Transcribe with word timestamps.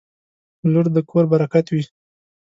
•لور 0.71 0.85
د 0.95 0.97
کور 1.09 1.25
برکت 1.33 1.65
وي. 1.69 1.83